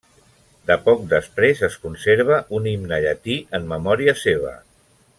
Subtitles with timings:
[0.69, 4.57] De poc després es conserva un himne llatí en memòria seva.